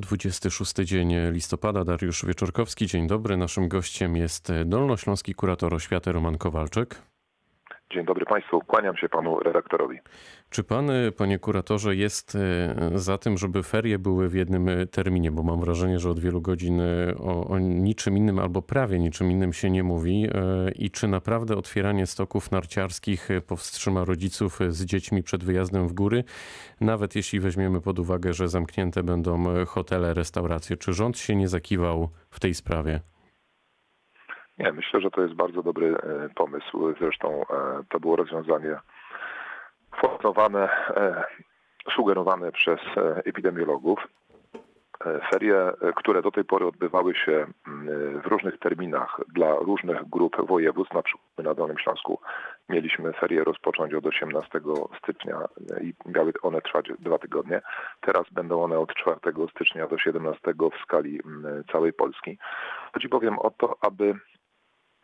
[0.00, 2.86] 26 dzień listopada, Dariusz Wieczorkowski.
[2.86, 3.36] Dzień dobry.
[3.36, 7.02] Naszym gościem jest dolnośląski kurator oświaty Roman Kowalczyk.
[7.92, 9.98] Dzień dobry Państwu, kłaniam się Panu redaktorowi.
[10.50, 15.30] Czy Pan, Panie kuratorze, jest e, za tym, żeby ferie były w jednym e, terminie?
[15.30, 16.80] Bo mam wrażenie, że od wielu godzin
[17.18, 20.28] o, o niczym innym albo prawie niczym innym się nie mówi.
[20.74, 26.24] I czy naprawdę otwieranie stoków narciarskich powstrzyma rodziców z dziećmi przed wyjazdem w góry?
[26.80, 30.76] Nawet jeśli weźmiemy pod uwagę, że zamknięte będą hotele, restauracje.
[30.76, 33.00] Czy rząd się nie zakiwał w tej sprawie?
[34.58, 36.94] Nie, myślę, że to jest bardzo dobry e, pomysł.
[37.00, 37.44] Zresztą e,
[37.88, 38.78] to było rozwiązanie
[40.00, 41.24] forsowane, e,
[41.94, 42.80] sugerowane przez
[43.24, 44.08] epidemiologów.
[45.30, 47.46] Ferie, które do tej pory odbywały się
[48.24, 52.20] w różnych terminach dla różnych grup województw, na przykład na Dolnym Śląsku
[52.68, 54.60] mieliśmy ferie rozpocząć od 18
[55.02, 55.38] stycznia
[55.80, 57.60] i miały one trwać dwa tygodnie.
[58.00, 59.16] Teraz będą one od 4
[59.50, 60.40] stycznia do 17
[60.78, 61.20] w skali
[61.72, 62.38] całej Polski.
[62.92, 64.14] Chodzi bowiem o to, aby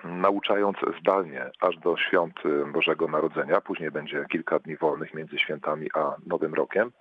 [0.04, 2.34] nauczając zdalnie aż do świąt
[2.72, 3.60] Bożego Narodzenia.
[3.60, 6.92] Później będzie kilka dni wolnych między świętami a Nowym Rokiem.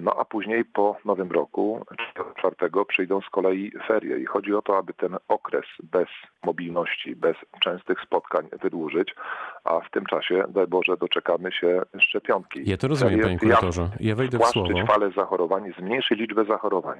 [0.00, 1.86] No a później po Nowym Roku,
[2.38, 6.08] czwartego, przyjdą z kolei ferie i chodzi o to, aby ten okres bez
[6.44, 9.14] mobilności, bez częstych spotkań wydłużyć,
[9.64, 12.70] a w tym czasie, daj Boże, doczekamy się szczepionki.
[12.70, 13.90] Ja to rozumiem, panie kuratorze.
[14.00, 14.86] Ja wejdę w słowo.
[14.86, 16.98] falę zachorowań, zmniejszyć liczbę zachorowań.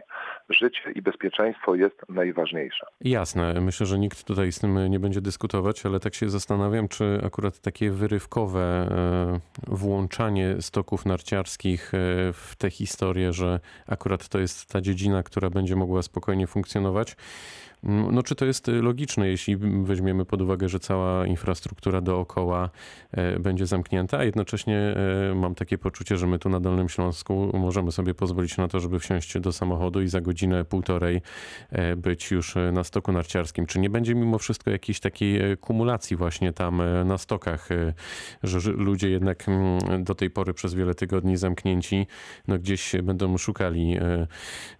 [0.51, 2.86] Życie i bezpieczeństwo jest najważniejsze.
[3.01, 3.55] Jasne.
[3.61, 7.61] Myślę, że nikt tutaj z tym nie będzie dyskutować, ale tak się zastanawiam, czy akurat
[7.61, 11.98] takie wyrywkowe e, włączanie stoków narciarskich e,
[12.33, 17.16] w te historię, że akurat to jest ta dziedzina, która będzie mogła spokojnie funkcjonować.
[17.84, 22.70] No czy to jest logiczne, jeśli weźmiemy pod uwagę, że cała infrastruktura dookoła
[23.12, 24.78] e, będzie zamknięta, a jednocześnie
[25.30, 28.80] e, mam takie poczucie, że my tu na Dolnym Śląsku możemy sobie pozwolić na to,
[28.80, 31.22] żeby wsiąść do samochodu i za godzinę, półtorej
[31.70, 33.66] e, być już na stoku narciarskim.
[33.66, 37.68] Czy nie będzie mimo wszystko jakiejś takiej kumulacji właśnie tam na stokach,
[38.42, 42.06] że ludzie jednak mm, do tej pory przez wiele tygodni zamknięci,
[42.48, 43.96] no gdzieś będą szukali,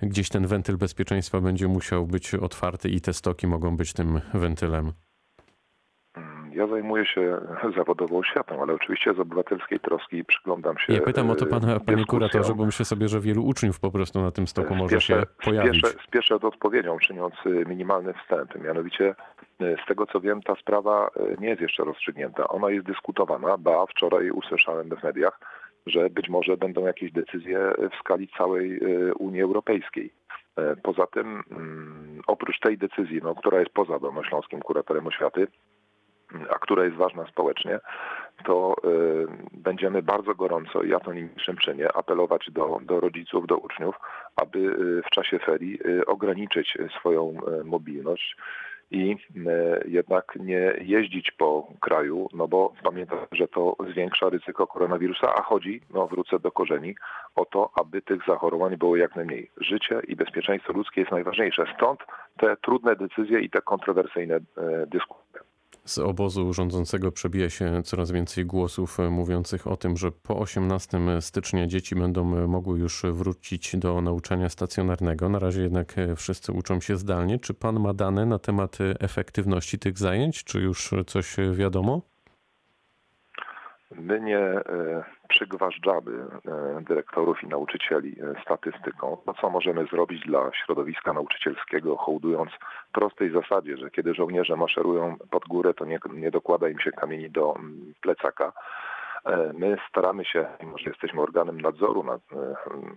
[0.03, 4.93] gdzieś ten wentyl bezpieczeństwa będzie musiał być otwarty i te stoki mogą być tym wentylem?
[6.53, 7.41] Ja zajmuję się
[7.77, 10.93] zawodowo oświatą, ale oczywiście z obywatelskiej troski przyglądam się.
[10.93, 14.23] Ja pytam o to pana, panie kuratorze, bo myślę sobie, że wielu uczniów po prostu
[14.23, 15.87] na tym stoku może spieszę, się pojawić.
[15.87, 18.63] Spieszę, spieszę od odpowiedzią, czyniąc y, minimalny wstęp.
[18.65, 19.15] Mianowicie
[19.63, 22.49] y, z tego co wiem, ta sprawa nie jest jeszcze rozstrzygnięta.
[22.49, 25.41] Ona jest dyskutowana, ba wczoraj usłyszałem w mediach,
[25.87, 28.81] że być może będą jakieś decyzje w skali całej
[29.19, 30.11] Unii Europejskiej.
[30.57, 35.47] E, poza tym, mm, oprócz tej decyzji, no, która jest poza Dolnośląskim Kuratorem Oświaty,
[36.51, 37.81] a która jest ważna społecznie,
[38.45, 43.95] to y, będziemy bardzo gorąco, ja to niniejszym czynię, apelować do, do rodziców, do uczniów,
[44.37, 48.37] aby y, w czasie ferii ograniczyć swoją mobilność
[48.91, 55.35] i e, jednak nie jeździć po kraju, no bo pamiętam, że to zwiększa ryzyko koronawirusa,
[55.35, 56.95] a chodzi, no wrócę do korzeni,
[57.35, 59.51] o to, aby tych zachorowań było jak najmniej.
[59.61, 61.65] Życie i bezpieczeństwo ludzkie jest najważniejsze.
[61.77, 62.01] Stąd
[62.37, 64.41] te trudne decyzje i te kontrowersyjne e,
[64.87, 65.54] dyskusje.
[65.87, 71.67] Z obozu rządzącego przebija się coraz więcej głosów mówiących o tym, że po 18 stycznia
[71.67, 75.29] dzieci będą mogły już wrócić do nauczania stacjonarnego.
[75.29, 77.39] Na razie jednak wszyscy uczą się zdalnie.
[77.39, 80.45] Czy pan ma dane na temat efektywności tych zajęć?
[80.45, 82.14] Czy już coś wiadomo?
[83.99, 84.41] My nie
[85.29, 89.17] przygważdżamy e, dyrektorów i nauczycieli e, statystyką.
[89.27, 92.51] No co możemy zrobić dla środowiska nauczycielskiego, hołdując
[92.93, 97.31] prostej zasadzie, że kiedy żołnierze maszerują pod górę, to nie, nie dokłada im się kamieni
[97.31, 98.53] do mm, plecaka.
[99.25, 102.21] E, my staramy się, mimo że jesteśmy organem nadzoru nad,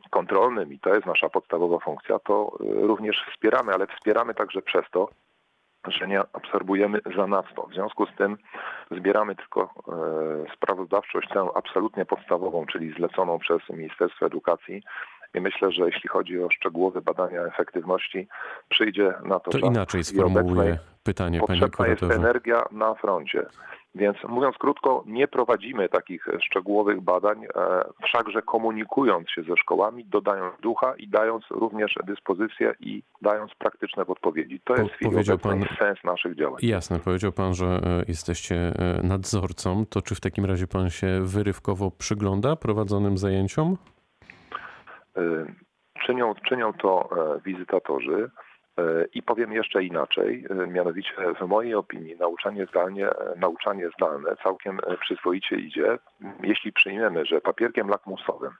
[0.09, 5.09] kontrolnym i to jest nasza podstawowa funkcja, to również wspieramy, ale wspieramy także przez to,
[5.91, 7.67] że nie absorbujemy zanadto.
[7.67, 8.37] W związku z tym
[8.91, 14.83] zbieramy tylko e, sprawozdawczość tę absolutnie podstawową, czyli zleconą przez Ministerstwo Edukacji.
[15.33, 18.27] I myślę, że jeśli chodzi o szczegółowe badania efektywności,
[18.69, 21.89] przyjdzie na to, to inaczej sformułuję pytanie, panie kuratorze.
[21.89, 23.45] jest energia na froncie.
[23.97, 27.49] Więc mówiąc krótko, nie prowadzimy takich szczegółowych badań, e,
[28.03, 34.61] wszakże komunikując się ze szkołami, dodając ducha i dając również dyspozycję i dając praktyczne odpowiedzi.
[34.63, 36.59] To jest powiedział pan, sens naszych działań.
[36.61, 39.85] Jasne, powiedział pan, że e, jesteście e, nadzorcą.
[39.85, 43.77] To czy w takim razie pan się wyrywkowo przygląda prowadzonym zajęciom?
[46.05, 47.09] Czynią, czynią to
[47.45, 48.29] wizytatorzy.
[48.77, 54.35] E, I powiem jeszcze inaczej, e, mianowicie w mojej opinii nauczanie zdalnie, e, nauczanie zdalne
[54.43, 55.97] całkiem przyzwoicie idzie,
[56.43, 58.51] jeśli przyjmiemy, że papierkiem lakmusowym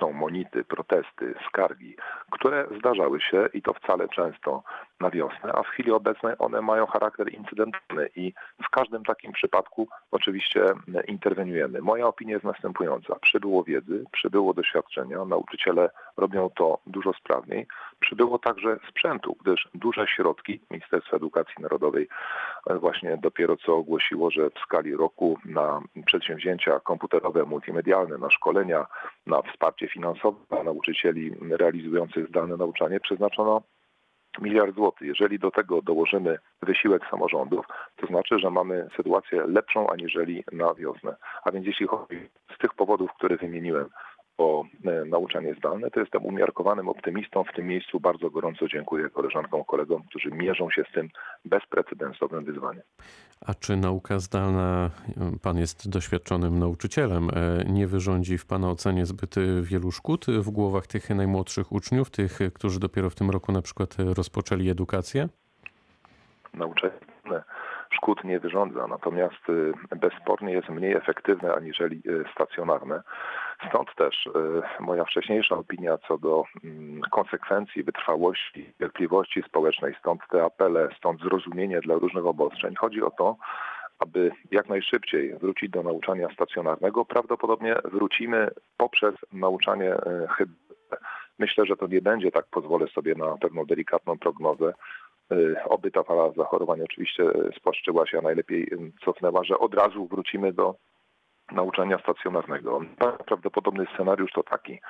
[0.00, 1.96] są monity, protesty, skargi,
[2.30, 4.62] które zdarzały się i to wcale często
[5.00, 9.88] na wiosnę, a w chwili obecnej one mają charakter incydentalny i w każdym takim przypadku
[10.10, 10.64] oczywiście
[11.08, 11.80] interweniujemy.
[11.80, 13.14] Moja opinia jest następująca.
[13.22, 17.66] Przybyło wiedzy, przybyło doświadczenia, nauczyciele robią to dużo sprawniej.
[18.00, 22.08] Przybyło także sprzętu, gdyż duże środki Ministerstwa Edukacji Narodowej
[22.66, 28.86] właśnie dopiero co ogłosiło, że w skali roku na przedsięwzięcia komputerowe, multimedialne, na szkolenia,
[29.26, 33.62] na wsparcie finansowe dla nauczycieli realizujących zdalne nauczanie przeznaczono
[34.40, 35.08] miliard złotych.
[35.08, 41.16] Jeżeli do tego dołożymy wysiłek samorządów, to znaczy, że mamy sytuację lepszą aniżeli na wiosnę.
[41.44, 43.88] A więc jeśli chodzi z tych powodów, które wymieniłem,
[44.38, 47.44] o e, nauczanie zdalne, to jestem umiarkowanym optymistą.
[47.44, 51.08] W tym miejscu bardzo gorąco dziękuję koleżankom, kolegom, którzy mierzą się z tym
[51.44, 52.82] bezprecedensowym wyzwaniem.
[53.46, 54.90] A czy nauka zdalna,
[55.42, 60.86] pan jest doświadczonym nauczycielem, e, nie wyrządzi w pana ocenie zbyt wielu szkód w głowach
[60.86, 65.28] tych najmłodszych uczniów, tych, którzy dopiero w tym roku na przykład rozpoczęli edukację?
[66.54, 67.08] Nauczanie
[68.08, 69.42] szkód nie wyrządza, natomiast
[69.96, 72.02] bezspornie jest mniej efektywne aniżeli
[72.32, 73.02] stacjonarne.
[73.68, 74.30] Stąd też y,
[74.80, 81.80] moja wcześniejsza opinia co do mm, konsekwencji, wytrwałości, cierpliwości społecznej, stąd te apele, stąd zrozumienie
[81.80, 82.74] dla różnych obostrzeń.
[82.74, 83.36] Chodzi o to,
[83.98, 87.04] aby jak najszybciej wrócić do nauczania stacjonarnego.
[87.04, 89.94] Prawdopodobnie wrócimy poprzez nauczanie
[90.28, 90.68] hybrydowe.
[91.38, 94.72] Myślę, że to nie będzie tak, pozwolę sobie na pewną delikatną prognozę,
[95.32, 97.24] Y, oby ta fala zachorowań oczywiście
[97.56, 98.70] spłaszczyła się, a najlepiej
[99.04, 100.74] cofnęła, że od razu wrócimy do
[101.52, 102.80] nauczania stacjonarnego.
[103.26, 104.80] Prawdopodobny scenariusz to taki,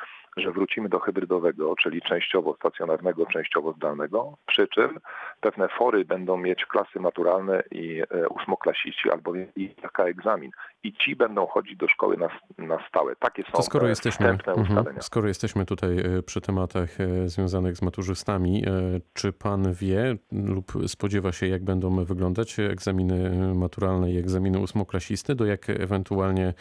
[0.41, 4.99] że wrócimy do hybrydowego, czyli częściowo stacjonarnego, częściowo zdalnego, przy czym
[5.41, 10.51] pewne fory będą mieć klasy maturalne i e, ósmoklasiści albo i taka egzamin.
[10.83, 13.17] I ci będą chodzić do szkoły na, na stałe.
[13.17, 14.63] Takie są to skoro jesteśmy, mhm.
[14.63, 15.01] ustalenia.
[15.01, 18.65] Skoro jesteśmy tutaj e, przy tematach e, związanych z maturzystami,
[19.13, 25.45] czy pan wie lub spodziewa się, jak będą wyglądać egzaminy maturalne i egzaminy ósmoklasisty, do
[25.45, 26.55] jak ewentualnie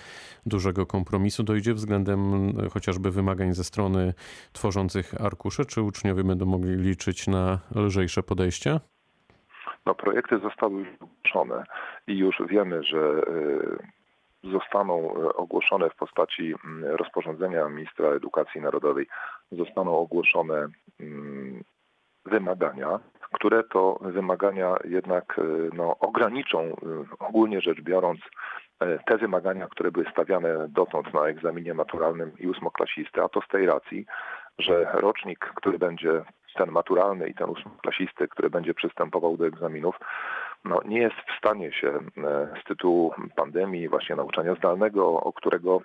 [0.45, 4.13] dużego kompromisu dojdzie względem chociażby wymagań ze strony
[4.53, 5.65] tworzących arkusze?
[5.65, 8.79] Czy uczniowie będą mogli liczyć na lżejsze podejście?
[9.85, 11.63] No, projekty zostały ogłoszone
[12.07, 13.97] i już wiemy, że y,
[14.43, 19.07] zostaną ogłoszone w postaci mm, rozporządzenia ministra edukacji narodowej,
[19.51, 20.67] zostaną ogłoszone
[20.99, 21.63] mm,
[22.25, 22.99] wymagania,
[23.33, 26.75] które to wymagania jednak y, no, ograniczą, y,
[27.19, 28.19] ogólnie rzecz biorąc,
[29.06, 33.65] te wymagania, które były stawiane dotąd na egzaminie maturalnym i ósmoklasisty, a to z tej
[33.65, 34.06] racji,
[34.59, 36.24] że rocznik, który będzie
[36.56, 39.95] ten maturalny i ten ósmoklasisty, który będzie przystępował do egzaminów,
[40.65, 42.01] no, nie jest w stanie się e,
[42.62, 45.81] z tytułu pandemii, właśnie nauczania zdalnego, o którego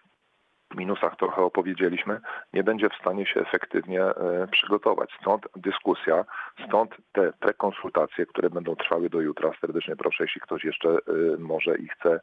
[0.76, 2.20] minusach trochę opowiedzieliśmy,
[2.52, 5.10] nie będzie w stanie się efektywnie e, przygotować.
[5.20, 6.24] Stąd dyskusja,
[6.68, 9.50] stąd te prekonsultacje, które będą trwały do jutra.
[9.60, 10.98] Serdecznie proszę, jeśli ktoś jeszcze
[11.38, 12.20] może i chce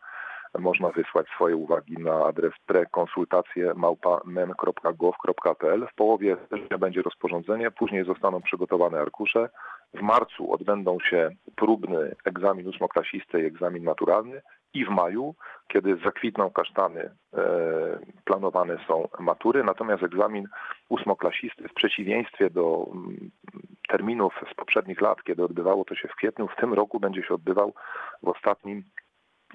[0.59, 5.87] można wysłać swoje uwagi na adres prekonsultacje małpa.men.gov.pl.
[5.91, 9.49] W połowie września będzie rozporządzenie, później zostaną przygotowane arkusze.
[9.93, 14.41] W marcu odbędą się próbny egzamin ósmoklasisty i egzamin naturalny
[14.73, 15.35] i w maju,
[15.67, 17.11] kiedy zakwitną kasztany, e,
[18.25, 20.47] planowane są matury, natomiast egzamin
[20.89, 23.31] ósmoklasisty w przeciwieństwie do mm,
[23.87, 27.33] terminów z poprzednich lat, kiedy odbywało to się w kwietniu, w tym roku będzie się
[27.33, 27.73] odbywał
[28.23, 28.83] w ostatnim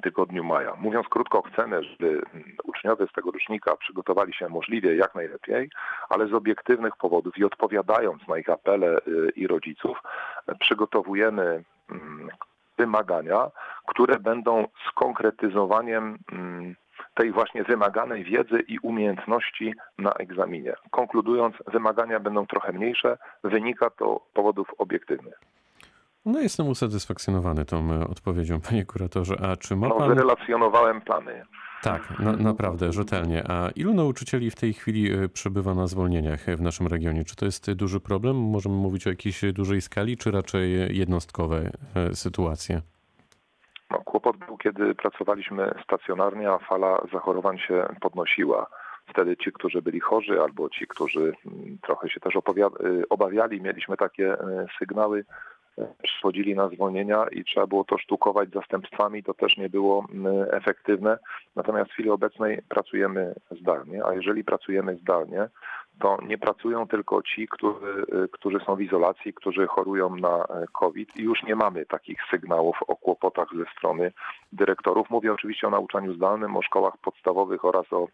[0.03, 0.75] tygodniu maja.
[0.77, 2.23] Mówiąc krótko, chcemy, żeby
[2.65, 5.71] uczniowie z tego rocznika przygotowali się możliwie jak najlepiej,
[6.09, 10.03] ale z obiektywnych powodów i odpowiadając na ich apele y, i rodziców,
[10.61, 12.29] przygotowujemy mm,
[12.79, 13.51] wymagania,
[13.87, 16.75] które będą skonkretyzowaniem mm,
[17.15, 20.75] tej właśnie wymaganej wiedzy i umiejętności na egzaminie.
[20.91, 25.41] Konkludując, wymagania będą trochę mniejsze, wynika to powodów obiektywnych.
[26.27, 29.37] No jestem usatysfakcjonowany tą e, odpowiedzią, panie kuratorze.
[29.43, 30.09] A czy ma no, pan...
[30.09, 31.43] wyrelacjonowałem plany.
[31.83, 33.51] Tak, na, naprawdę, rzetelnie.
[33.51, 37.25] A ilu nauczycieli w tej chwili e, przebywa na zwolnieniach w naszym regionie?
[37.25, 38.37] Czy to jest duży problem?
[38.37, 42.81] Możemy mówić o jakiejś dużej skali, czy raczej jednostkowe e, sytuacje?
[43.91, 48.67] No, kłopot był, kiedy pracowaliśmy stacjonarnie, a fala zachorowań się podnosiła.
[49.07, 52.35] Wtedy ci, którzy byli chorzy, albo ci, którzy mm, trochę się też
[53.11, 54.37] obawiali, mieliśmy takie
[54.79, 55.25] sygnały,
[56.03, 61.19] przychodzili na zwolnienia i trzeba było to sztukować zastępstwami, to też nie było mm, efektywne.
[61.57, 65.49] Natomiast w chwili obecnej pracujemy zdalnie, a jeżeli pracujemy zdalnie,
[66.01, 70.67] to nie pracują tylko ci, którzy, y, którzy są w izolacji, którzy chorują na e,
[70.73, 74.13] COVID i już nie mamy takich sygnałów o kłopotach ze strony
[74.53, 75.11] dyrektorów.
[75.11, 78.09] Mówię oczywiście o nauczaniu zdalnym, o szkołach podstawowych oraz o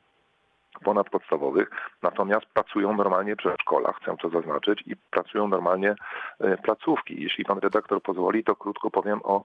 [0.85, 1.71] ponadpodstawowych,
[2.03, 5.95] natomiast pracują normalnie w przedszkolach, chcę to zaznaczyć, i pracują normalnie
[6.41, 7.23] e, placówki.
[7.23, 9.45] Jeśli pan redaktor pozwoli, to krótko powiem o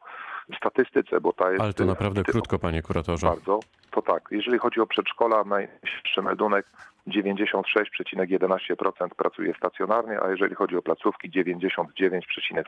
[0.57, 1.61] statystyce, bo ta jest...
[1.61, 3.27] Ale to naprawdę krótko, panie kuratorze.
[3.27, 3.59] Bardzo.
[3.91, 6.65] To tak, jeżeli chodzi o przedszkola, najniższy meldunek
[7.07, 12.63] 96,11% pracuje stacjonarnie, a jeżeli chodzi o placówki 99,47%.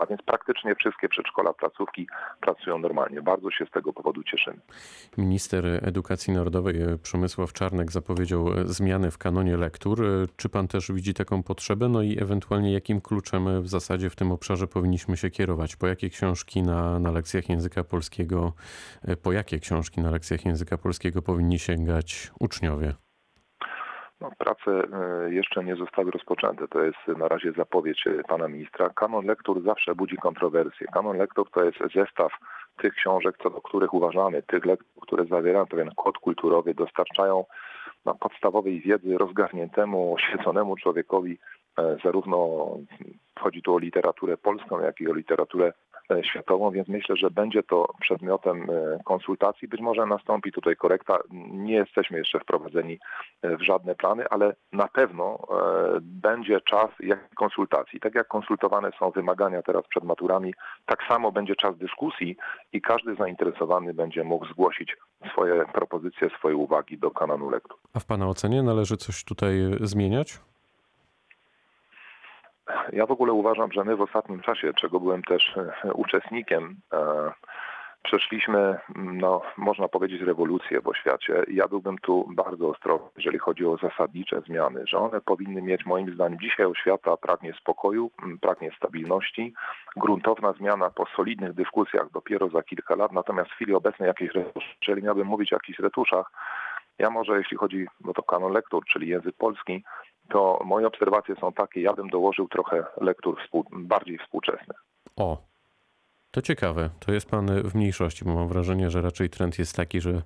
[0.00, 2.06] A więc praktycznie wszystkie przedszkola, placówki
[2.40, 3.22] pracują normalnie.
[3.22, 4.56] Bardzo się z tego powodu cieszymy.
[5.18, 10.04] Minister Edukacji Narodowej e, Przemysław Czarnek zapowiedział e, zmiany w kanonie lektur.
[10.04, 11.88] E, Czy pan też widzi taką potrzebę?
[11.88, 15.76] No i ewentualnie jakim kluczem w zasadzie w tym obszarze powinniśmy się kierować?
[15.76, 18.52] Po jakie książki na, na lekcjach języka polskiego,
[19.22, 23.07] po jakie książki na lekcjach języka polskiego powinni sięgać uczniowie?
[24.20, 26.68] No, prace e, jeszcze nie zostały rozpoczęte.
[26.68, 28.90] To jest na razie zapowiedź e, pana ministra.
[28.90, 30.86] Kanon lektur zawsze budzi kontrowersje.
[30.86, 32.32] Kanon lektur to jest zestaw
[32.82, 37.44] tych książek, co do których uważamy, tych lektur, które zawierają pewien kod kulturowy, dostarczają
[38.04, 41.38] no, podstawowej wiedzy rozgarniętemu, oświeconemu człowiekowi,
[41.78, 42.68] e, zarówno
[43.38, 45.72] chodzi tu o literaturę polską, jak i o literaturę
[46.22, 49.68] światową, więc myślę, że będzie to przedmiotem e, konsultacji.
[49.68, 51.18] Być może nastąpi tutaj korekta.
[51.50, 52.98] Nie jesteśmy jeszcze wprowadzeni
[53.42, 55.38] e, w żadne plany, ale na pewno
[56.00, 58.00] będzie czas jak konsultacji.
[58.00, 60.54] Tak jak konsultowane są wymagania teraz przed maturami,
[60.86, 62.36] tak samo będzie czas dyskusji
[62.72, 64.96] i każdy zainteresowany będzie mógł zgłosić
[65.32, 67.78] swoje propozycje, swoje uwagi do kanonu lektur.
[67.94, 70.40] A w Pana ocenie należy coś tutaj zmieniać?
[72.92, 77.32] Ja w ogóle uważam, że my w ostatnim czasie, czego byłem też e, uczestnikiem, e,
[78.02, 81.44] przeszliśmy, no, można powiedzieć, rewolucję w oświacie.
[81.48, 86.14] Ja byłbym tu bardzo ostrożny, jeżeli chodzi o zasadnicze zmiany, że one powinny mieć, moim
[86.14, 88.10] zdaniem, dzisiaj oświata pragnie spokoju,
[88.40, 89.54] pragnie stabilności.
[89.96, 94.30] Gruntowna zmiana po solidnych dyskusjach dopiero za kilka lat, natomiast w chwili obecnej jakieś
[94.88, 96.30] jeżeli miałbym mówić o jakichś retuszach,
[96.98, 99.84] ja może jeśli chodzi o to kanon lektur, czyli język polski,
[100.32, 104.84] to moje obserwacje są takie, ja bym dołożył trochę lektur współ, bardziej współczesnych.
[105.16, 105.48] O,
[106.30, 106.90] to ciekawe.
[107.00, 110.22] To jest pan w mniejszości, bo mam wrażenie, że raczej trend jest taki, że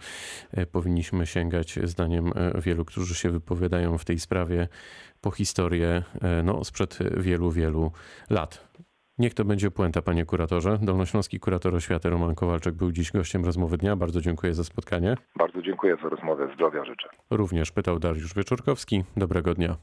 [0.53, 4.69] e, powinniśmy sięgać, zdaniem e, wielu, którzy się wypowiadają w tej sprawie,
[5.21, 7.93] po historię e, no, sprzed wielu, wielu
[8.31, 8.73] lat.
[9.19, 10.79] Niech to będzie puenta, panie kuratorze.
[10.83, 13.97] Dolnośląski kurator oświaty Roman Kowalczyk był dziś gościem rozmowy dnia.
[13.97, 15.17] Bardzo dziękuję za spotkanie.
[15.37, 16.49] Bardzo dziękuję za rozmowę.
[16.55, 17.09] Zdrowia życzę.
[17.31, 19.05] Również pytał Dariusz Wieczorkowski.
[19.17, 19.77] Dobrego dnia.